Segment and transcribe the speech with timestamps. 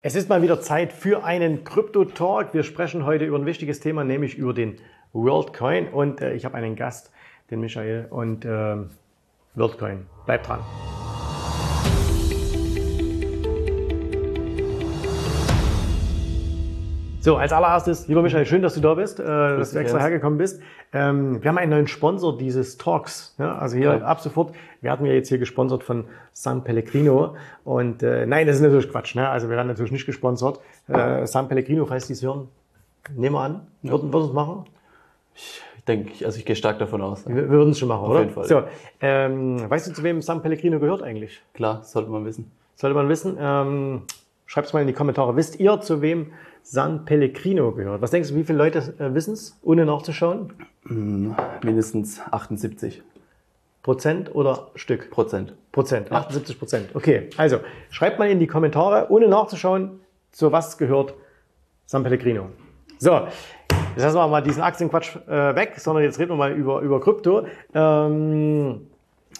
[0.00, 2.54] Es ist mal wieder Zeit für einen Krypto-Talk.
[2.54, 4.76] Wir sprechen heute über ein wichtiges Thema, nämlich über den
[5.12, 5.88] WorldCoin.
[5.88, 7.10] Und äh, ich habe einen Gast,
[7.50, 8.76] den Michael und äh,
[9.56, 10.06] WorldCoin.
[10.24, 10.60] Bleibt dran.
[17.20, 20.38] So, als allererstes, lieber Michael, schön, dass du da bist, äh, dass du extra hergekommen
[20.38, 20.62] bist.
[20.92, 23.34] Ähm, wir haben einen neuen Sponsor dieses Talks.
[23.38, 23.58] Ja?
[23.58, 23.98] Also hier ja.
[24.02, 27.34] ab sofort, wir hatten ja jetzt hier gesponsert von San Pellegrino.
[27.64, 29.16] Und äh, nein, das ist natürlich Quatsch.
[29.16, 29.28] Ne?
[29.28, 30.60] Also wir werden natürlich nicht gesponsert.
[30.86, 32.46] Äh, San Pellegrino, falls die es hören,
[33.16, 33.66] nehmen wir an.
[33.82, 33.92] Ja.
[33.92, 34.66] Würden wir es machen?
[35.34, 37.24] Ich denke, also ich gehe stark davon aus.
[37.24, 37.34] Ja.
[37.34, 38.20] Wir würden es schon machen, Auf oder?
[38.20, 38.44] jeden Fall.
[38.44, 38.62] So,
[39.00, 41.42] ähm, weißt du, zu wem San Pellegrino gehört eigentlich?
[41.52, 42.52] Klar, sollte man wissen.
[42.76, 43.36] Sollte man wissen.
[43.40, 44.02] Ähm,
[44.48, 45.36] Schreibt es mal in die Kommentare.
[45.36, 46.32] Wisst ihr, zu wem
[46.70, 48.02] San Pellegrino gehört.
[48.02, 50.52] Was denkst du, wie viele Leute äh, wissen es, ohne nachzuschauen?
[50.84, 51.30] Mm,
[51.64, 53.02] mindestens 78.
[53.82, 55.10] Prozent oder Stück?
[55.10, 55.54] Prozent.
[55.72, 56.90] Prozent, 78 Prozent.
[56.94, 60.00] Okay, also schreibt mal in die Kommentare, ohne nachzuschauen,
[60.30, 61.14] zu was gehört
[61.86, 62.50] San Pellegrino.
[62.98, 63.12] So,
[63.94, 67.00] jetzt lassen wir mal diesen Aktienquatsch äh, weg, sondern jetzt reden wir mal über, über
[67.00, 67.46] Krypto.
[67.72, 68.88] Ähm,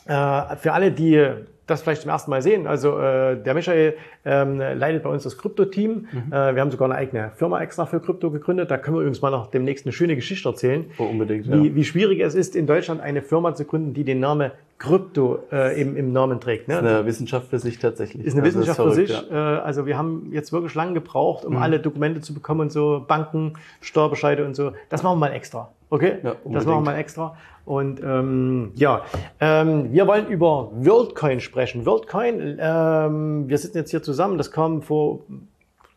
[0.07, 1.35] äh, für alle, die
[1.69, 2.67] das vielleicht zum ersten Mal sehen.
[2.67, 6.09] Also äh, der Michael ähm, leitet bei uns das Krypto-Team.
[6.11, 6.33] Mhm.
[6.33, 8.71] Äh, wir haben sogar eine eigene Firma extra für Krypto gegründet.
[8.71, 10.87] Da können wir übrigens mal noch demnächst eine schöne Geschichte erzählen.
[10.99, 11.75] Oh, unbedingt, wie, ja.
[11.75, 15.81] wie schwierig es ist, in Deutschland eine Firma zu gründen, die den Namen Krypto äh,
[15.81, 16.69] im, im Namen trägt.
[16.69, 16.75] Ne?
[16.75, 18.25] Ist eine Wissenschaft für sich tatsächlich.
[18.25, 19.31] Ist eine also Wissenschaft ist verrückt, für sich.
[19.31, 19.59] Ja.
[19.59, 21.63] Äh, also wir haben jetzt wirklich lange gebraucht, um mhm.
[21.63, 24.73] alle Dokumente zu bekommen und so, Banken, Steuerbescheide und so.
[24.89, 25.71] Das machen wir mal extra.
[25.91, 26.19] Okay?
[26.23, 27.37] Ja, das machen wir mal extra.
[27.65, 29.03] Und ähm, ja,
[29.41, 31.85] ähm, wir wollen über WorldCoin sprechen.
[31.85, 35.21] WorldCoin, ähm, wir sitzen jetzt hier zusammen, das kam vor,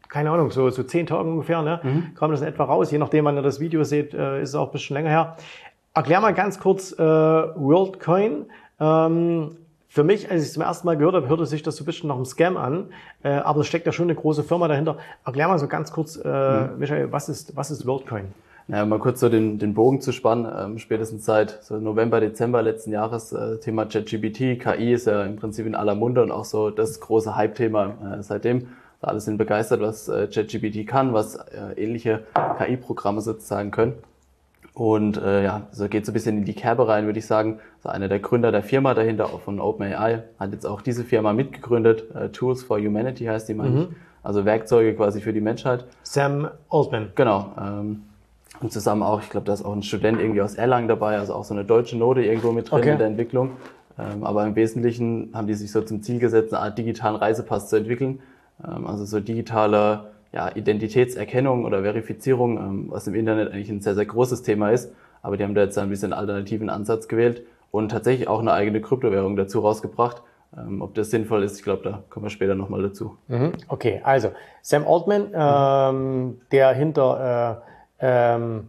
[0.10, 1.80] keine Ahnung, so, so zehn Tagen ungefähr, ne?
[1.84, 2.14] Mhm.
[2.16, 2.92] kam das in etwa raus.
[2.92, 5.38] Je nachdem, wann ihr das Video seht, äh, ist es auch ein bisschen länger her.
[5.94, 8.46] Erklär mal ganz kurz äh, WorldCoin.
[8.82, 9.56] Ähm,
[9.88, 11.86] für mich, als ich es zum ersten Mal gehört habe, hörte sich das so ein
[11.86, 12.88] bisschen nach einem Scam an,
[13.24, 14.98] äh, aber es steckt ja schon eine große Firma dahinter.
[15.26, 16.80] Erklär mal so ganz kurz, äh, mhm.
[16.80, 18.34] Michael, was ist, was ist WorldCoin?
[18.68, 22.62] Ja, mal kurz so den, den Bogen zu spannen, ähm, spätestens seit so November, Dezember
[22.62, 26.46] letzten Jahres, äh, Thema ChatGPT, KI ist ja im Prinzip in aller Munde und auch
[26.46, 28.68] so das große Hype-Thema äh, seitdem.
[29.02, 32.24] Alle sind begeistert, was äh, ChatGPT kann, was äh, ähnliche
[32.58, 33.94] KI-Programme sozusagen können.
[34.74, 37.60] Und äh, ja, so geht so ein bisschen in die Kerbe rein, würde ich sagen.
[37.84, 42.06] So einer der Gründer der Firma dahinter, von OpenAI, hat jetzt auch diese Firma mitgegründet.
[42.16, 43.82] Äh, Tools for Humanity heißt die, meine mhm.
[43.82, 43.88] ich.
[44.24, 45.86] Also Werkzeuge quasi für die Menschheit.
[46.04, 47.12] Sam Altman.
[47.16, 47.54] Genau.
[47.60, 48.04] Ähm,
[48.62, 51.34] und zusammen auch, ich glaube, da ist auch ein Student irgendwie aus Erlangen dabei, also
[51.34, 52.92] auch so eine deutsche Note irgendwo mit drin okay.
[52.92, 53.52] in der Entwicklung.
[53.98, 57.70] Ähm, aber im Wesentlichen haben die sich so zum Ziel gesetzt, eine Art digitalen Reisepass
[57.70, 58.20] zu entwickeln.
[58.64, 63.96] Ähm, also so digitale ja, Identitätserkennung oder Verifizierung, ähm, was im Internet eigentlich ein sehr,
[63.96, 64.94] sehr großes Thema ist.
[65.22, 68.82] Aber die haben da jetzt ein bisschen alternativen Ansatz gewählt und tatsächlich auch eine eigene
[68.82, 70.22] Kryptowährung dazu rausgebracht.
[70.58, 73.18] Ähm, ob das sinnvoll ist, ich glaube, da kommen wir später nochmal dazu.
[73.28, 73.54] Mhm.
[73.68, 74.32] Okay, also
[74.62, 77.62] Sam Altman, ähm, der hinter
[78.00, 78.68] äh, ähm,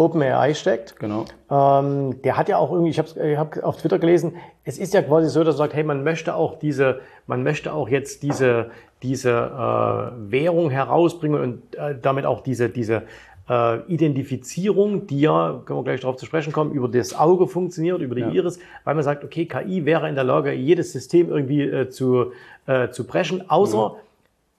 [0.00, 0.98] OpenAI steckt.
[0.98, 1.24] Genau.
[1.50, 4.94] Ähm, der hat ja auch irgendwie, ich habe ich hab auf Twitter gelesen, es ist
[4.94, 8.22] ja quasi so, dass er sagt, hey, man möchte auch diese, man möchte auch jetzt
[8.22, 8.70] diese,
[9.02, 13.02] diese äh, Währung herausbringen und äh, damit auch diese, diese
[13.48, 18.00] äh, Identifizierung, die ja, können wir gleich darauf zu sprechen kommen, über das Auge funktioniert,
[18.00, 18.30] über die ja.
[18.30, 22.32] Iris, weil man sagt, okay, KI wäre in der Lage, jedes System irgendwie äh, zu,
[22.66, 24.09] äh, zu brechen, außer ja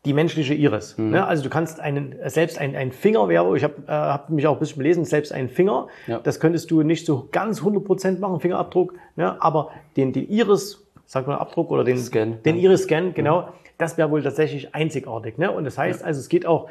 [0.05, 0.97] die menschliche Iris.
[0.97, 1.11] Mhm.
[1.11, 1.25] Ne?
[1.25, 4.53] Also du kannst einen, selbst ein, ein Finger wäre, ich habe äh, hab mich auch
[4.53, 6.19] ein bisschen belesen, selbst ein Finger, ja.
[6.19, 9.41] das könntest du nicht so ganz 100% machen, Fingerabdruck, ne?
[9.41, 13.45] aber den, den Iris, sag mal Abdruck oder den, Scan, den Iris-Scan, genau, mhm.
[13.77, 15.37] das wäre wohl tatsächlich einzigartig.
[15.37, 15.51] Ne?
[15.51, 16.07] Und das heißt ja.
[16.07, 16.69] also, es geht auch,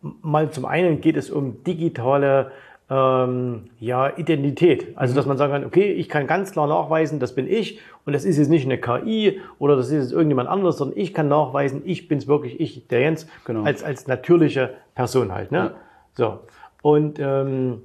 [0.00, 2.50] mal zum einen geht es um digitale
[2.90, 4.96] ähm, ja, Identität.
[4.96, 8.14] Also, dass man sagen kann, okay, ich kann ganz klar nachweisen, das bin ich und
[8.14, 11.28] das ist jetzt nicht eine KI oder das ist jetzt irgendjemand anderes, sondern ich kann
[11.28, 13.64] nachweisen, ich bin's wirklich, ich, der Jens, genau.
[13.64, 15.52] als, als natürliche Person halt.
[15.52, 15.58] Ne?
[15.58, 15.74] Ja.
[16.14, 16.40] So.
[16.80, 17.82] Und ähm,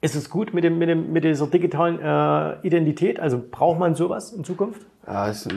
[0.00, 3.18] ist es gut mit, dem, mit, dem, mit dieser digitalen äh, Identität?
[3.18, 4.86] Also braucht man sowas in Zukunft?
[5.06, 5.48] Ja, ist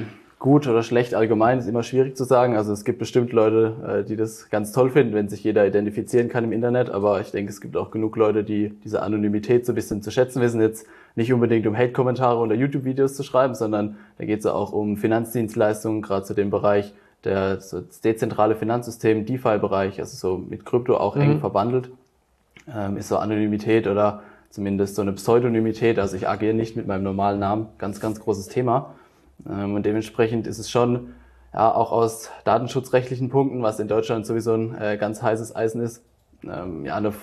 [0.44, 2.58] gut oder schlecht allgemein ist immer schwierig zu sagen.
[2.58, 6.28] Also es gibt bestimmt Leute, äh, die das ganz toll finden, wenn sich jeder identifizieren
[6.28, 6.90] kann im Internet.
[6.90, 10.12] Aber ich denke, es gibt auch genug Leute, die diese Anonymität so ein bisschen zu
[10.12, 10.60] schätzen wissen.
[10.60, 10.86] Jetzt
[11.16, 16.01] nicht unbedingt um Hate-Kommentare unter YouTube-Videos zu schreiben, sondern da geht es auch um Finanzdienstleistungen,
[16.01, 16.94] gerade zu dem Bereich
[17.24, 21.22] der so das dezentrale Finanzsystem, DeFi-Bereich, also so mit Krypto auch mhm.
[21.22, 21.90] eng verbandelt,
[22.68, 26.00] ähm, ist so Anonymität oder zumindest so eine Pseudonymität.
[26.00, 28.94] Also ich agiere nicht mit meinem normalen Namen, ganz, ganz großes Thema.
[29.50, 31.13] Ähm, und dementsprechend ist es schon,
[31.54, 36.04] ja, auch aus datenschutzrechtlichen Punkten, was in Deutschland sowieso ein äh, ganz heißes Eisen ist,
[36.44, 37.13] ähm, ja, eine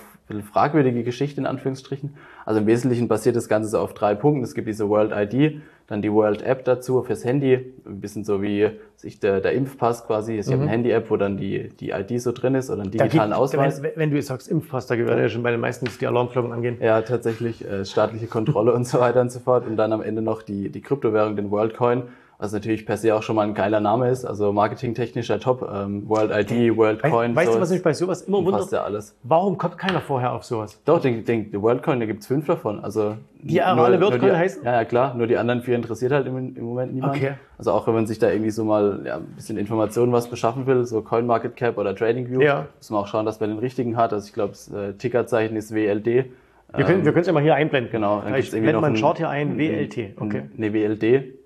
[0.41, 2.15] fragwürdige Geschichte in Anführungsstrichen.
[2.45, 4.43] Also im Wesentlichen basiert das Ganze so auf drei Punkten.
[4.43, 8.41] Es gibt diese World ID, dann die World App dazu fürs Handy, ein bisschen so
[8.41, 10.37] wie sich der, der Impfpass quasi.
[10.37, 10.51] Ich mhm.
[10.51, 13.39] habe eine Handy-App, wo dann die, die ID so drin ist oder einen digitalen gibt,
[13.39, 13.83] Ausweis.
[13.83, 16.53] Wenn, wenn, du jetzt sagst Impfpass, da würde ja schon bei den meisten die Alarmglocken
[16.53, 16.77] angehen.
[16.79, 19.67] Ja, tatsächlich, äh, staatliche Kontrolle und so weiter und so fort.
[19.67, 22.03] Und dann am Ende noch die, die Kryptowährung, den Worldcoin
[22.41, 26.09] was natürlich per se auch schon mal ein geiler Name ist, also marketingtechnischer Top, ähm,
[26.09, 27.35] World ID, World Coin.
[27.35, 28.71] Weißt, weißt du, was mich bei sowas immer wundert?
[28.71, 29.15] Ja alles.
[29.21, 30.81] Warum kommt keiner vorher auf sowas?
[30.85, 32.83] Doch, den, den, den World Coin, da gibt's fünf davon.
[32.83, 34.63] Also die alle World Coin heißen?
[34.63, 35.13] Ja, ja, klar.
[35.13, 37.15] Nur die anderen vier interessiert halt im, im Moment niemand.
[37.15, 37.33] Okay.
[37.59, 40.65] Also auch wenn man sich da irgendwie so mal ja, ein bisschen Informationen was beschaffen
[40.65, 42.65] will, so Coin Market Cap oder Trading View, ja.
[42.75, 44.13] muss man auch schauen, dass man den richtigen hat.
[44.13, 46.05] Also ich glaube, das äh, Tickerzeichen ist WLD.
[46.05, 47.91] Wir können ähm, wir es ja mal hier einblenden.
[47.91, 48.21] Genau.
[48.21, 50.19] Dann ich blende mal einen Chart hier ein, WLT.
[50.19, 50.43] Okay.
[50.55, 51.40] Nee, WLD.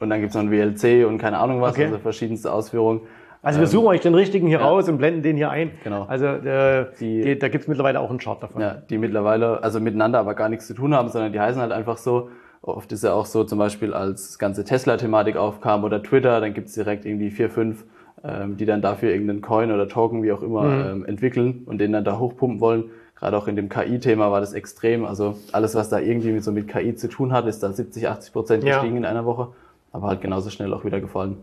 [0.00, 1.86] Und dann gibt's noch ein WLC und keine Ahnung was, okay.
[1.86, 3.00] also verschiedenste Ausführungen.
[3.42, 4.66] Also wir ähm, suchen euch den richtigen hier ja.
[4.66, 5.72] raus und blenden den hier ein.
[5.84, 6.04] Genau.
[6.08, 8.60] Also äh, die, die, da gibt's mittlerweile auch einen Chart davon.
[8.60, 11.72] Ja, die mittlerweile, also miteinander aber gar nichts zu tun haben, sondern die heißen halt
[11.72, 12.30] einfach so.
[12.60, 16.74] Oft ist ja auch so, zum Beispiel als ganze Tesla-Thematik aufkam oder Twitter, dann gibt's
[16.74, 17.84] direkt irgendwie vier, fünf,
[18.24, 20.90] ähm, die dann dafür irgendeinen Coin oder Token, wie auch immer, mhm.
[20.90, 22.84] ähm, entwickeln und den dann da hochpumpen wollen.
[23.14, 25.04] Gerade auch in dem KI-Thema war das extrem.
[25.04, 28.08] Also alles, was da irgendwie mit so mit KI zu tun hat, ist da 70,
[28.08, 28.98] 80 Prozent gestiegen ja.
[28.98, 29.48] in einer Woche
[29.92, 31.38] aber halt genauso schnell auch wieder gefallen.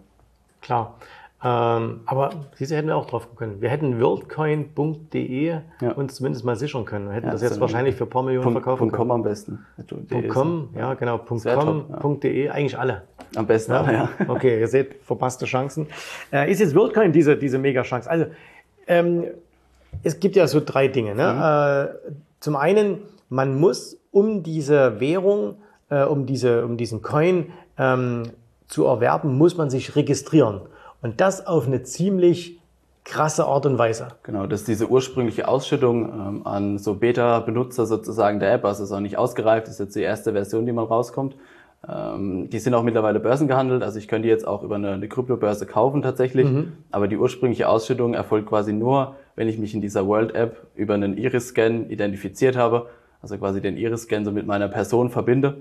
[0.62, 0.96] Klar.
[1.44, 3.62] Ähm, aber diese hätten wir auch drauf können.
[3.62, 5.48] Wir hätten worldcoin.de
[5.82, 5.92] ja.
[5.92, 7.08] uns zumindest mal sichern können.
[7.08, 8.96] Wir hätten ja, das jetzt wahrscheinlich für ein paar Millionen Punkt, verkaufen Punkt.
[8.96, 9.66] .com am besten.
[9.88, 11.20] Punkt .com, ja genau.
[11.20, 12.16] Punkt .com, ja.
[12.16, 13.04] .de, eigentlich alle.
[13.36, 13.92] Am besten, ja.
[13.92, 14.10] ja.
[14.28, 15.88] Okay, ihr seht, verpasste Chancen.
[16.32, 18.10] Äh, ist jetzt Worldcoin diese, diese Mega-Chance?
[18.10, 18.26] Also,
[18.88, 19.26] ähm,
[20.02, 21.14] es gibt ja so drei Dinge.
[21.14, 21.34] Ne?
[21.34, 22.08] Mhm.
[22.08, 23.00] Äh, zum einen,
[23.30, 25.58] man muss um diese Währung,
[25.90, 28.24] äh, um, diese, um diesen Coin ähm,
[28.68, 30.62] zu erwerben, muss man sich registrieren.
[31.02, 32.60] Und das auf eine ziemlich
[33.04, 34.08] krasse Art und Weise.
[34.24, 38.92] Genau, das ist diese ursprüngliche Ausschüttung ähm, an so Beta-Benutzer sozusagen der App, also ist
[38.92, 41.36] auch nicht ausgereift, ist jetzt die erste Version, die mal rauskommt.
[41.88, 45.68] Ähm, die sind auch mittlerweile börsengehandelt, also ich könnte jetzt auch über eine, eine Kryptobörse
[45.68, 46.74] kaufen tatsächlich, mhm.
[46.90, 51.16] aber die ursprüngliche Ausschüttung erfolgt quasi nur, wenn ich mich in dieser World-App über einen
[51.16, 52.90] Iris-Scan identifiziert habe,
[53.22, 55.58] also quasi den Iris-Scan so mit meiner Person verbinde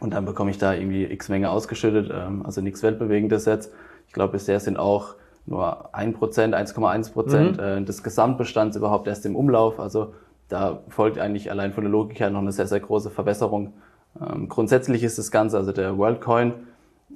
[0.00, 3.72] und dann bekomme ich da irgendwie x Menge ausgeschüttet, ähm, also nichts Weltbewegendes jetzt.
[4.06, 5.14] Ich glaube, bisher sind auch
[5.46, 7.62] nur 1%, 1,1 Prozent mhm.
[7.62, 9.78] Äh, des Gesamtbestands überhaupt erst im Umlauf.
[9.78, 10.14] Also
[10.48, 13.74] da folgt eigentlich allein von der Logik her noch eine sehr, sehr große Verbesserung.
[14.20, 16.52] Ähm, grundsätzlich ist das Ganze, also der WorldCoin,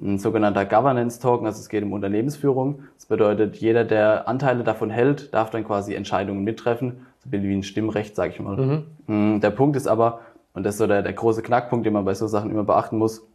[0.01, 2.83] ein sogenannter Governance Token, also es geht um Unternehmensführung.
[2.95, 7.63] Das bedeutet, jeder, der Anteile davon hält, darf dann quasi Entscheidungen mittreffen, so wie ein
[7.63, 8.85] Stimmrecht, sage ich mal.
[9.07, 9.35] Mhm.
[9.35, 10.21] Mm, der Punkt ist aber,
[10.59, 12.97] und das ist so der, der große Knackpunkt, den man bei so Sachen immer beachten
[12.97, 13.25] muss,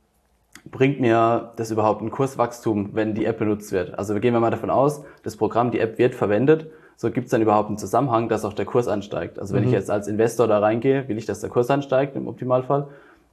[0.70, 3.98] bringt mir das überhaupt ein Kurswachstum, wenn die App benutzt wird?
[3.98, 6.66] Also gehen wir mal davon aus, das Programm, die App wird verwendet,
[6.96, 9.38] so gibt es dann überhaupt einen Zusammenhang, dass auch der Kurs ansteigt.
[9.38, 9.68] Also wenn mhm.
[9.68, 12.88] ich jetzt als Investor da reingehe, will ich, dass der Kurs ansteigt im Optimalfall.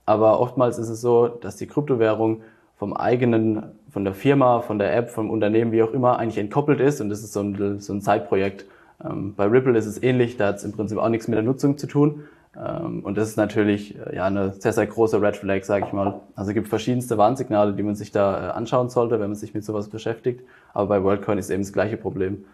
[0.06, 2.44] Aber oftmals ist es so, dass die Kryptowährung
[2.78, 6.80] vom eigenen, von der Firma, von der App, vom Unternehmen, wie auch immer, eigentlich entkoppelt
[6.80, 8.68] ist und das ist so ein, so ein Zeitprojekt.
[9.04, 11.44] Ähm, bei Ripple ist es ähnlich, da hat es im Prinzip auch nichts mit der
[11.44, 12.24] Nutzung zu tun.
[12.58, 15.94] Ähm, und das ist natürlich äh, ja eine sehr, sehr große Red Flag, sage ich
[15.94, 16.22] mal.
[16.36, 19.54] Also es gibt verschiedenste Warnsignale, die man sich da äh, anschauen sollte, wenn man sich
[19.54, 20.42] mit sowas beschäftigt.
[20.74, 22.46] Aber bei WorldCoin ist eben das gleiche Problem.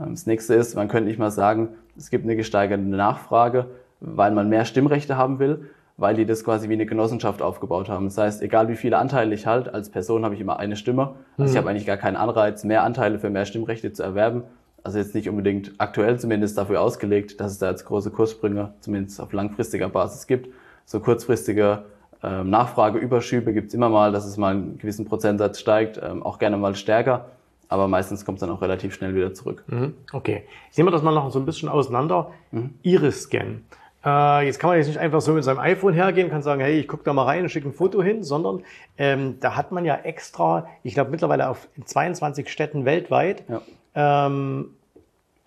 [0.00, 3.66] Ähm, das nächste ist, man könnte nicht mal sagen, es gibt eine gesteigerte Nachfrage,
[4.00, 8.06] weil man mehr Stimmrechte haben will, weil die das quasi wie eine Genossenschaft aufgebaut haben.
[8.06, 11.14] Das heißt, egal wie viele Anteile ich halt, als Person habe ich immer eine Stimme.
[11.38, 11.58] Also ich mhm.
[11.58, 14.42] habe eigentlich gar keinen Anreiz, mehr Anteile für mehr Stimmrechte zu erwerben,
[14.84, 19.20] also jetzt nicht unbedingt aktuell zumindest dafür ausgelegt, dass es da jetzt große Kurssprünge zumindest
[19.20, 20.54] auf langfristiger Basis gibt.
[20.84, 21.86] So kurzfristige
[22.22, 26.38] ähm, Nachfrageüberschübe gibt es immer mal, dass es mal einen gewissen Prozentsatz steigt, ähm, auch
[26.38, 27.30] gerne mal stärker,
[27.68, 29.64] aber meistens kommt es dann auch relativ schnell wieder zurück.
[29.68, 29.94] Mhm.
[30.12, 32.30] Okay, sehen wir das mal noch so ein bisschen auseinander.
[32.50, 32.74] Mhm.
[32.82, 33.64] Iris-Scan.
[34.04, 36.78] Äh, jetzt kann man jetzt nicht einfach so mit seinem iPhone hergehen, kann sagen, hey,
[36.78, 38.62] ich gucke da mal rein und schicke ein Foto hin, sondern
[38.98, 43.62] ähm, da hat man ja extra, ich glaube mittlerweile auf 22 Städten weltweit, ja
[43.94, 44.70] ähm,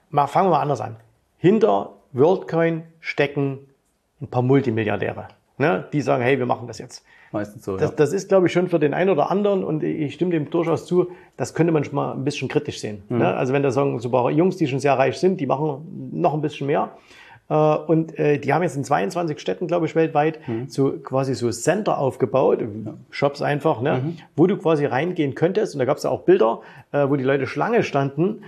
[0.09, 0.95] mal, fangen wir mal anders an.
[1.37, 3.59] Hinter WorldCoin stecken
[4.21, 5.27] ein paar Multimilliardäre,
[5.57, 5.85] ne?
[5.93, 7.05] die sagen, hey, wir machen das jetzt.
[7.31, 7.77] Meistens so.
[7.77, 7.95] Das, ja.
[7.95, 10.85] das ist, glaube ich, schon für den einen oder anderen und ich stimme dem durchaus
[10.85, 13.03] zu, das könnte man schon mal ein bisschen kritisch sehen.
[13.09, 13.17] Mhm.
[13.19, 13.35] Ne?
[13.35, 16.33] Also wenn da sagen, so paar Jungs, die schon sehr reich sind, die machen noch
[16.33, 16.91] ein bisschen mehr.
[17.49, 20.67] Äh, und äh, die haben jetzt in 22 Städten, glaube ich, weltweit mhm.
[20.69, 22.93] so quasi so Center aufgebaut, ja.
[23.09, 24.17] Shops einfach, ne, mhm.
[24.35, 25.75] wo du quasi reingehen könntest.
[25.75, 26.61] Und da gab es ja auch Bilder,
[26.91, 28.43] äh, wo die Leute Schlange standen,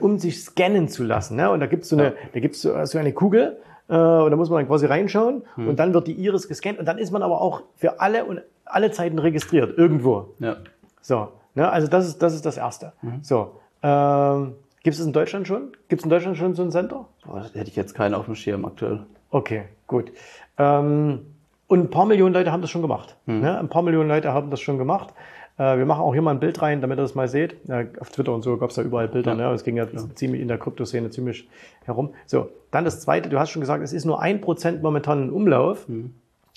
[0.00, 1.36] um sich scannen zu lassen.
[1.36, 1.50] Ne?
[1.50, 2.12] Und da gibt's so eine, ja.
[2.34, 3.56] da gibt's so, so eine Kugel.
[3.88, 5.68] und da muss man dann quasi reinschauen mhm.
[5.68, 8.42] und dann wird die Iris gescannt und dann ist man aber auch für alle und
[8.66, 10.34] alle Zeiten registriert irgendwo.
[10.38, 10.56] Ja.
[11.00, 11.70] So, ne?
[11.70, 12.92] also das ist das ist das erste.
[13.00, 13.20] Mhm.
[13.22, 13.52] So,
[13.82, 15.72] ähm, Gibt es in Deutschland schon?
[15.88, 17.06] Gibt es in Deutschland schon so ein Center?
[17.26, 19.00] Boah, hätte ich jetzt keinen auf dem Schirm aktuell.
[19.30, 20.10] Okay, gut.
[20.56, 21.20] Ähm,
[21.66, 23.16] und ein paar Millionen Leute haben das schon gemacht.
[23.26, 23.40] Hm.
[23.40, 23.58] Ne?
[23.58, 25.12] Ein paar Millionen Leute haben das schon gemacht.
[25.58, 27.56] Äh, wir machen auch hier mal ein Bild rein, damit ihr das mal seht.
[27.68, 29.32] Ja, auf Twitter und so gab es ja überall Bilder.
[29.32, 29.48] Ja.
[29.48, 29.54] Ne?
[29.54, 31.46] Es ging ja, ja, ziemlich in der Kryptoszene ziemlich
[31.84, 32.14] herum.
[32.26, 33.28] So, dann das Zweite.
[33.28, 35.86] Du hast schon gesagt, es ist nur ein Prozent momentan in Umlauf.
[35.86, 36.14] Hm.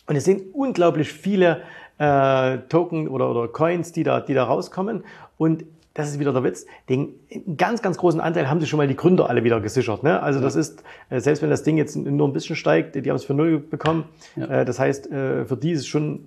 [0.08, 1.62] Und es sind unglaublich viele
[1.98, 5.04] äh, Token oder, oder Coins, die da, die da rauskommen.
[5.38, 7.14] Und das ist wieder der Witz, den
[7.56, 10.04] ganz, ganz großen Anteil haben sich schon mal die Gründer alle wieder gesichert.
[10.04, 10.22] Ne?
[10.22, 10.46] Also ja.
[10.46, 13.26] das ist, äh, selbst wenn das Ding jetzt nur ein bisschen steigt, die haben es
[13.26, 14.06] für null bekommen.
[14.36, 14.62] Ja.
[14.62, 16.26] Äh, das heißt, äh, für die ist es schon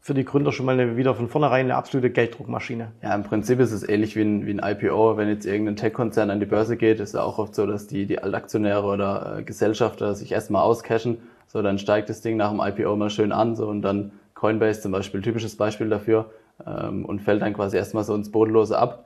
[0.00, 2.92] für die Gründer schon mal eine, wieder von vornherein eine absolute Gelddruckmaschine.
[3.02, 5.16] Ja, im Prinzip ist es ähnlich wie ein, wie ein IPO.
[5.16, 8.06] Wenn jetzt irgendein Tech-Konzern an die Börse geht, ist ja auch oft so, dass die,
[8.06, 11.18] die Altaktionäre oder Gesellschafter sich erstmal auscashen.
[11.46, 14.80] So, dann steigt das Ding nach dem IPO mal schön an, so, und dann Coinbase
[14.80, 16.30] zum Beispiel, typisches Beispiel dafür,
[16.66, 19.04] ähm, und fällt dann quasi erstmal so ins Bodenlose ab.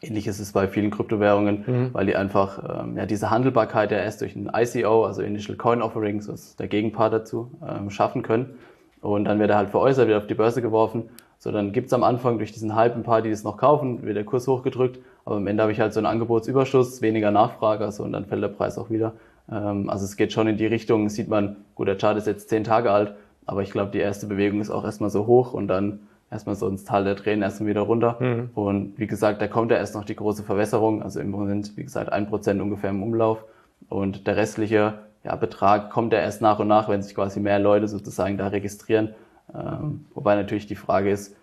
[0.00, 1.94] Ähnlich ist es bei vielen Kryptowährungen, mhm.
[1.94, 5.82] weil die einfach ähm, ja, diese Handelbarkeit ja erst durch ein ICO, also Initial Coin
[5.82, 8.58] Offerings, das ist der Gegenpart dazu, ähm, schaffen können.
[9.00, 11.04] Und dann wird er halt veräußert, wieder auf die Börse geworfen.
[11.38, 14.16] So, dann gibt's am Anfang durch diesen Hype ein paar, die das noch kaufen, wird
[14.16, 14.98] der Kurs hochgedrückt.
[15.24, 18.42] Aber am Ende habe ich halt so einen Angebotsüberschuss, weniger Nachfrage, also, und dann fällt
[18.42, 19.12] der Preis auch wieder.
[19.50, 22.48] Ähm, also es geht schon in die Richtung, sieht man, gut, der Chart ist jetzt
[22.48, 23.14] zehn Tage alt,
[23.46, 26.68] aber ich glaube, die erste Bewegung ist auch erstmal so hoch und dann erstmal so
[26.68, 28.16] ins Tal der Tränen erstmal wieder runter.
[28.20, 28.50] Mhm.
[28.54, 31.02] Und wie gesagt, da kommt ja erst noch die große Verwässerung.
[31.02, 33.44] Also im Moment, wie gesagt, ein Prozent ungefähr im Umlauf.
[33.88, 34.94] Und der restliche
[35.24, 38.48] ja, Betrag kommt ja erst nach und nach, wenn sich quasi mehr Leute sozusagen da
[38.48, 39.14] registrieren.
[39.54, 41.34] Ähm, wobei natürlich die Frage ist,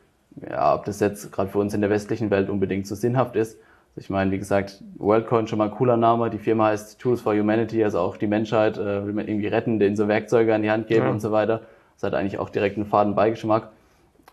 [0.50, 3.58] ja, ob das jetzt gerade für uns in der westlichen Welt unbedingt so sinnhaft ist.
[3.96, 6.30] Also ich meine, wie gesagt, WorldCoin schon mal ein cooler Name.
[6.30, 9.80] Die Firma heißt Tools for Humanity, also auch die Menschheit äh, will man irgendwie retten,
[9.80, 11.12] denen so Werkzeuge an die Hand geben ja.
[11.12, 11.62] und so weiter.
[11.96, 13.70] Das hat eigentlich auch direkt einen faden Beigeschmack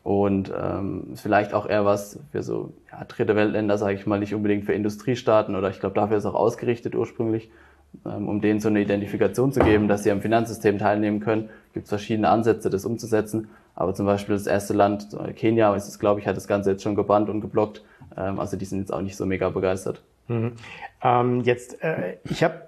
[0.03, 4.35] und ähm, vielleicht auch eher was für so ja, dritte Weltländer, sage ich mal, nicht
[4.35, 7.51] unbedingt für Industriestaaten oder ich glaube, dafür ist auch ausgerichtet ursprünglich,
[8.05, 11.51] ähm, um denen so eine Identifikation zu geben, dass sie am Finanzsystem teilnehmen können.
[11.73, 13.49] Gibt es verschiedene Ansätze, das umzusetzen.
[13.75, 16.73] Aber zum Beispiel das erste Land, äh, Kenia, ist es, glaube ich, hat das Ganze
[16.73, 17.83] jetzt schon gebannt und geblockt.
[18.17, 20.03] Ähm, also die sind jetzt auch nicht so mega begeistert.
[20.29, 20.53] Mhm.
[21.03, 22.63] Ähm, jetzt, äh, ich habe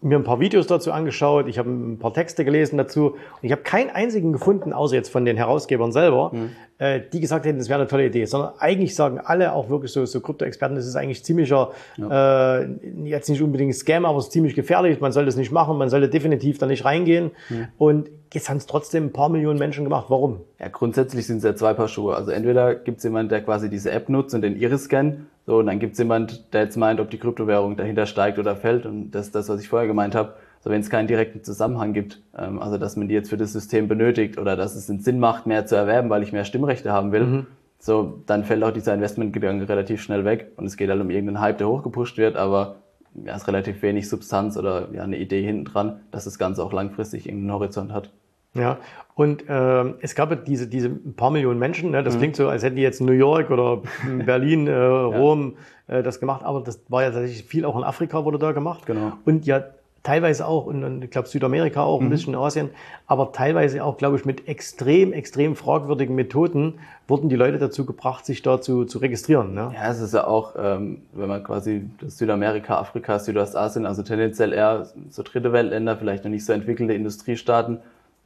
[0.00, 3.50] mir ein paar Videos dazu angeschaut, ich habe ein paar Texte gelesen dazu und ich
[3.50, 6.50] habe keinen einzigen gefunden, außer jetzt von den Herausgebern selber, mhm.
[6.78, 9.90] äh, die gesagt hätten, das wäre eine tolle Idee, sondern eigentlich sagen alle, auch wirklich
[9.90, 12.60] so, so Krypto-Experten, das ist eigentlich ziemlicher, ja.
[12.60, 12.68] äh,
[13.04, 15.90] jetzt nicht unbedingt Scam, aber es ist ziemlich gefährlich, man soll das nicht machen, man
[15.90, 17.68] sollte definitiv da nicht reingehen mhm.
[17.76, 20.06] und jetzt haben es trotzdem ein paar Millionen Menschen gemacht.
[20.08, 20.40] Warum?
[20.58, 22.14] Ja, grundsätzlich sind es ja zwei Paar Schuhe.
[22.14, 25.60] Also entweder gibt es jemanden, der quasi diese App nutzt und den Iris scannt so,
[25.60, 28.84] und dann gibt es jemand, der jetzt meint, ob die Kryptowährung dahinter steigt oder fällt.
[28.84, 30.34] Und das ist das, was ich vorher gemeint habe.
[30.60, 33.54] So, wenn es keinen direkten Zusammenhang gibt, ähm, also dass man die jetzt für das
[33.54, 36.92] System benötigt oder dass es einen Sinn macht, mehr zu erwerben, weil ich mehr Stimmrechte
[36.92, 37.46] haben will, mhm.
[37.78, 40.52] so, dann fällt auch dieser Investmentgedanke relativ schnell weg.
[40.56, 42.74] Und es geht halt um irgendeinen Hype, der hochgepusht wird, aber
[43.24, 46.72] ja, ist relativ wenig Substanz oder ja, eine Idee hinten dran, dass das Ganze auch
[46.72, 48.10] langfristig irgendeinen Horizont hat.
[48.54, 48.78] Ja,
[49.14, 52.02] und äh, es gab diese, diese paar Millionen Menschen, ne?
[52.02, 52.18] das mhm.
[52.18, 53.82] klingt so, als hätten die jetzt New York oder
[54.24, 55.56] Berlin, äh, Rom
[55.88, 55.96] ja.
[55.96, 58.86] äh, das gemacht, aber das war ja tatsächlich viel auch in Afrika wurde da gemacht.
[58.86, 59.12] Genau.
[59.24, 59.64] Und ja,
[60.08, 62.06] teilweise auch, und, ich glaube Südamerika auch, mhm.
[62.06, 62.70] ein bisschen Asien,
[63.06, 68.24] aber teilweise auch, glaube ich, mit extrem, extrem fragwürdigen Methoden wurden die Leute dazu gebracht,
[68.24, 69.52] sich dazu zu registrieren.
[69.52, 69.70] Ne?
[69.74, 74.54] Ja, es ist ja auch, ähm, wenn man quasi das Südamerika, Afrika, Südostasien, also tendenziell
[74.54, 77.78] eher so dritte Weltländer, vielleicht noch nicht so entwickelte Industriestaaten,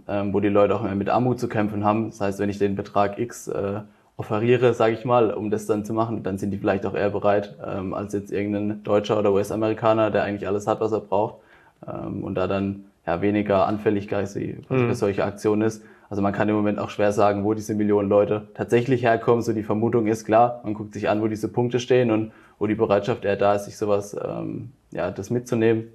[0.07, 2.11] ähm, wo die Leute auch mehr mit Armut zu kämpfen haben.
[2.11, 3.81] Das heißt, wenn ich den Betrag X äh,
[4.17, 7.11] offeriere, sage ich mal, um das dann zu machen, dann sind die vielleicht auch eher
[7.11, 11.43] bereit, ähm, als jetzt irgendein Deutscher oder US-Amerikaner, der eigentlich alles hat, was er braucht
[11.87, 14.95] ähm, und da dann ja weniger Anfälligkeit für mhm.
[14.95, 15.83] solche Aktionen ist.
[16.09, 19.43] Also man kann im Moment auch schwer sagen, wo diese Millionen Leute tatsächlich herkommen.
[19.43, 22.67] So die Vermutung ist klar, man guckt sich an, wo diese Punkte stehen und wo
[22.67, 25.89] die Bereitschaft eher da ist, sich sowas, ähm, ja, das mitzunehmen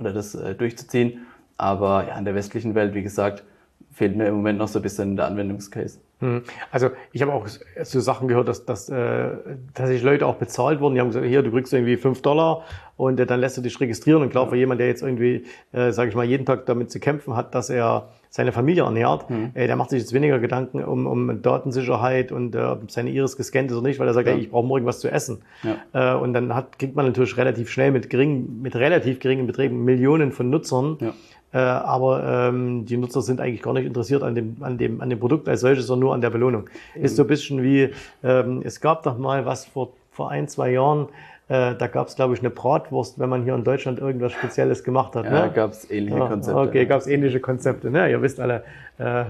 [0.00, 1.26] oder das äh, durchzuziehen.
[1.58, 3.44] Aber ja, in der westlichen Welt, wie gesagt,
[3.92, 5.98] fehlt mir im Moment noch so ein bisschen der Anwendungscase.
[6.20, 6.42] Hm.
[6.72, 9.30] Also ich habe auch so Sachen gehört, dass, dass äh,
[9.74, 10.94] tatsächlich Leute auch bezahlt wurden.
[10.94, 12.64] Die haben gesagt, hier, du kriegst irgendwie fünf Dollar
[12.96, 14.22] und äh, dann lässt du dich registrieren.
[14.22, 16.98] Und klar, für jemand, der jetzt irgendwie, äh, sage ich mal, jeden Tag damit zu
[16.98, 19.52] kämpfen hat, dass er seine Familie ernährt, mhm.
[19.54, 23.36] äh, der macht sich jetzt weniger Gedanken um, um Datensicherheit und äh, ob seine Iris
[23.36, 24.34] gescannt ist oder nicht, weil er sagt, ja.
[24.34, 25.42] ey, ich brauche morgen was zu essen.
[25.62, 26.14] Ja.
[26.14, 29.84] Äh, und dann hat, kriegt man natürlich relativ schnell mit gering, mit relativ geringen Beträgen
[29.84, 30.98] Millionen von Nutzern.
[31.00, 31.14] Ja.
[31.52, 35.08] Äh, aber ähm, die Nutzer sind eigentlich gar nicht interessiert an dem, an dem, an
[35.08, 36.68] dem Produkt als solches, sondern nur an der Belohnung.
[36.94, 37.04] Mhm.
[37.04, 37.90] Ist so ein bisschen wie,
[38.22, 41.08] ähm, es gab doch mal was vor, vor ein, zwei Jahren,
[41.48, 44.84] äh, da gab es, glaube ich, eine Bratwurst, wenn man hier in Deutschland irgendwas Spezielles
[44.84, 45.24] gemacht hat.
[45.24, 45.36] Ja, ne?
[45.38, 46.60] da gab es ähnliche Konzepte.
[46.60, 47.90] Okay, gab es ähnliche Konzepte.
[47.90, 48.10] Ne?
[48.10, 48.64] Ihr wisst alle,
[48.98, 49.24] äh,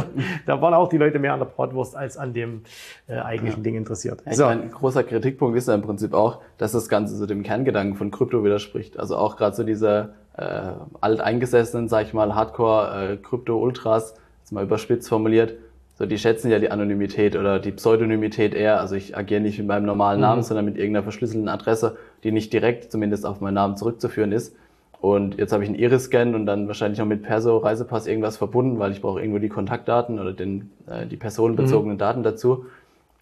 [0.46, 2.62] da waren auch die Leute mehr an der Bratwurst als an dem
[3.06, 3.64] äh, eigentlichen ja.
[3.64, 4.22] Ding interessiert.
[4.30, 4.46] so.
[4.46, 8.10] ein großer Kritikpunkt ist ja im Prinzip auch, dass das Ganze so dem Kerngedanken von
[8.10, 8.98] Krypto widerspricht.
[8.98, 15.08] Also auch gerade so diese äh, alteingesessenen, sag ich mal, Hardcore-Krypto-Ultras, äh, jetzt mal überspitzt
[15.08, 15.54] formuliert,
[15.98, 18.80] so, die schätzen ja die Anonymität oder die Pseudonymität eher.
[18.80, 20.44] Also ich agiere nicht mit meinem normalen Namen, mhm.
[20.44, 24.54] sondern mit irgendeiner verschlüsselten Adresse, die nicht direkt zumindest auf meinen Namen zurückzuführen ist.
[25.00, 28.78] Und jetzt habe ich einen Iris-Scan und dann wahrscheinlich noch mit Perso, Reisepass irgendwas verbunden,
[28.78, 32.00] weil ich brauche irgendwo die Kontaktdaten oder den, äh, die personenbezogenen mhm.
[32.00, 32.66] Daten dazu.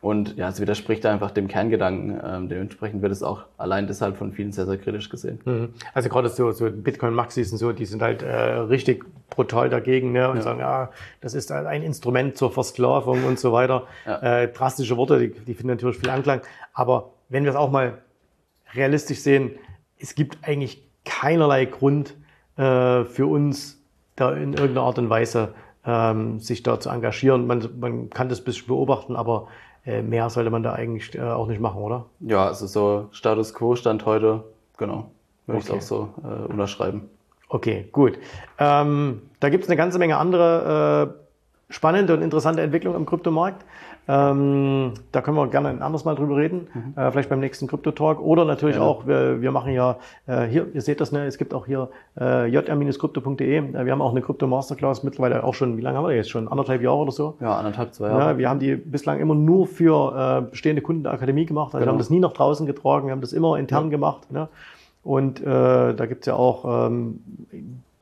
[0.02, 2.20] Und ja, es widerspricht einfach dem Kerngedanken.
[2.22, 5.40] Ähm, dementsprechend wird es auch allein deshalb von vielen sehr, sehr kritisch gesehen.
[5.44, 5.74] Mhm.
[5.94, 10.30] Also gerade so, so Bitcoin-Maxis und so, die sind halt äh, richtig brutal dagegen ne?
[10.30, 10.42] und ja.
[10.42, 13.86] sagen, ja, das ist ein Instrument zur Versklavung und so weiter.
[14.04, 14.42] Ja.
[14.42, 16.42] Äh, drastische Worte, die, die finden natürlich viel Anklang.
[16.74, 17.98] Aber wenn wir es auch mal
[18.74, 19.52] realistisch sehen,
[19.98, 22.14] es gibt eigentlich keinerlei Grund
[22.56, 23.82] äh, für uns,
[24.14, 27.46] da in irgendeiner Art und Weise ähm, sich da zu engagieren.
[27.46, 29.48] Man, man kann das ein bisschen beobachten, aber
[30.02, 32.06] mehr sollte man da eigentlich äh, auch nicht machen, oder?
[32.20, 34.44] Ja, also so Status Quo stand heute,
[34.76, 35.10] genau,
[35.46, 35.68] würde okay.
[35.68, 37.08] ich auch so äh, unterschreiben.
[37.48, 38.18] Okay, gut.
[38.58, 41.25] Ähm, da gibt es eine ganze Menge andere äh,
[41.68, 43.64] spannende und interessante Entwicklungen im Kryptomarkt.
[44.08, 46.94] Ähm, da können wir gerne ein anderes Mal drüber reden, mhm.
[46.96, 48.20] äh, vielleicht beim nächsten Krypto-Talk.
[48.20, 48.82] Oder natürlich ja.
[48.82, 49.96] auch, wir, wir machen ja
[50.26, 53.72] äh, hier, ihr seht das, ne, es gibt auch hier äh, jr-krypto.de.
[53.84, 56.46] Wir haben auch eine Krypto-Masterclass mittlerweile auch schon, wie lange haben wir jetzt schon?
[56.46, 57.36] Anderthalb Jahre oder so?
[57.40, 58.20] Ja, anderthalb, zwei Jahre.
[58.20, 61.74] Ja, wir haben die bislang immer nur für äh, bestehende Kunden der Akademie gemacht.
[61.74, 61.86] Also genau.
[61.86, 63.90] wir haben das nie nach draußen getragen, wir haben das immer intern ja.
[63.90, 64.30] gemacht.
[64.30, 64.48] Ne?
[65.02, 65.44] Und äh,
[65.94, 67.20] da gibt's ja auch ähm,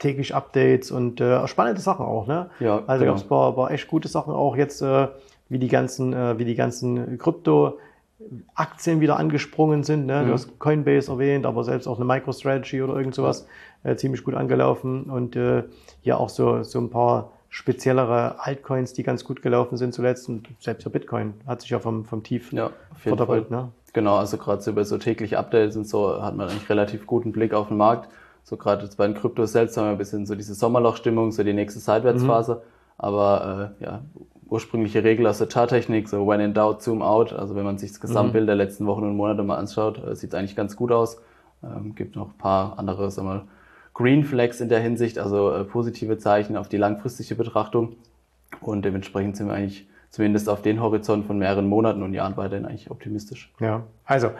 [0.04, 2.26] täglich Updates und äh, spannende Sachen auch.
[2.26, 2.50] Ne?
[2.60, 3.16] Ja, also genau.
[3.16, 4.82] ein paar, paar echt gute Sachen auch jetzt.
[4.82, 5.08] Äh,
[5.48, 7.78] wie die ganzen, äh, wie die ganzen Krypto
[8.54, 10.06] Aktien wieder angesprungen sind.
[10.06, 10.22] Ne?
[10.22, 10.26] Mhm.
[10.26, 13.46] Du hast Coinbase erwähnt, aber selbst auch eine MicroStrategy oder irgend sowas
[13.82, 15.04] äh, ziemlich gut angelaufen.
[15.04, 15.64] Und äh,
[16.02, 20.28] ja auch so, so ein paar speziellere Altcoins, die ganz gut gelaufen sind zuletzt.
[20.28, 23.50] Und selbst der Bitcoin hat sich ja vom, vom Tief ja, verdoppelt.
[23.50, 23.70] Ne?
[23.92, 27.30] Genau, also gerade so über so tägliche Updates und so hat man eigentlich relativ guten
[27.30, 28.08] Blick auf den Markt.
[28.44, 31.42] So gerade jetzt bei den Kryptos selbst haben wir ein bisschen so diese Sommerlochstimmung, so
[31.42, 32.56] die nächste Seitwärtsphase.
[32.56, 32.60] Mhm.
[32.98, 34.02] Aber äh, ja,
[34.46, 37.32] ursprüngliche Regel aus der Charttechnik, so when in doubt, zoom out.
[37.32, 38.48] Also wenn man sich das Gesamtbild mhm.
[38.48, 41.20] der letzten Wochen und Monate mal anschaut, äh, sieht es eigentlich ganz gut aus.
[41.62, 43.44] Ähm, gibt noch ein paar andere, sagen wir mal,
[43.94, 47.96] Green Flags in der Hinsicht, also äh, positive Zeichen auf die langfristige Betrachtung.
[48.60, 52.66] Und dementsprechend sind wir eigentlich zumindest auf den Horizont von mehreren Monaten und Jahren weiterhin
[52.66, 53.52] eigentlich optimistisch.
[53.58, 54.30] Ja, also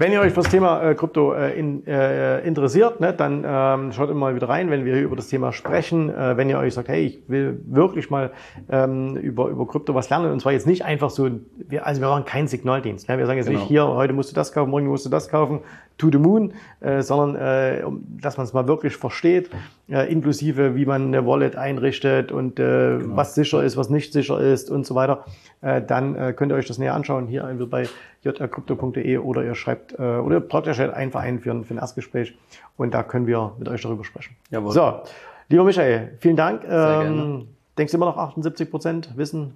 [0.00, 3.92] wenn ihr euch für das Thema äh, Krypto äh, in, äh, interessiert, ne, dann ähm,
[3.92, 6.08] schaut immer mal wieder rein, wenn wir hier über das Thema sprechen.
[6.08, 8.30] Äh, wenn ihr euch sagt, hey, ich will wirklich mal
[8.70, 11.28] ähm, über, über Krypto was lernen, und zwar jetzt nicht einfach so,
[11.68, 13.10] wir, also wir machen keinen Signaldienst.
[13.10, 13.18] Ne?
[13.18, 13.60] Wir sagen jetzt genau.
[13.60, 15.60] nicht, hier, heute musst du das kaufen, morgen musst du das kaufen,
[16.00, 17.82] to the moon, äh, sondern äh,
[18.20, 19.50] dass man es mal wirklich versteht,
[19.88, 23.16] äh, inklusive wie man eine Wallet einrichtet und äh, genau.
[23.16, 25.24] was sicher ist, was nicht sicher ist und so weiter.
[25.60, 27.88] Äh, dann äh, könnt ihr euch das näher anschauen, hier entweder bei
[28.22, 31.74] jrcrypto.de oder ihr schreibt äh, oder ihr tragt euch halt einfach ein für ein, für
[31.74, 32.34] ein Erstgespräch
[32.76, 34.34] und da können wir mit euch darüber sprechen.
[34.50, 34.72] Jawohl.
[34.72, 35.00] So,
[35.48, 36.62] lieber Michael, vielen Dank.
[36.62, 39.52] Sehr ähm, denkst du immer noch 78 Prozent Wissen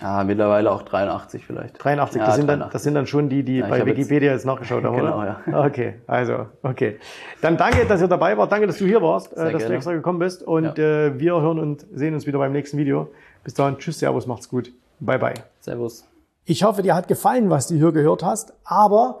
[0.00, 1.82] Ah, mittlerweile auch 83 vielleicht.
[1.82, 2.46] 83, ja, das, sind 83.
[2.46, 5.18] Dann, das sind dann schon die, die ja, bei Wikipedia jetzt, jetzt nachgeschaut haben, genau,
[5.18, 5.40] oder?
[5.46, 5.64] ja.
[5.64, 6.98] Okay, also, okay.
[7.40, 8.50] Dann danke, dass ihr dabei wart.
[8.50, 9.68] Danke, dass du hier warst, Sehr äh, dass gerne.
[9.68, 10.42] du extra gekommen bist.
[10.42, 11.06] Und ja.
[11.06, 13.10] äh, wir hören und sehen uns wieder beim nächsten Video.
[13.44, 14.72] Bis dahin, tschüss, servus, macht's gut.
[15.00, 15.34] Bye, bye.
[15.60, 16.06] Servus.
[16.44, 19.20] Ich hoffe, dir hat gefallen, was du hier gehört hast, aber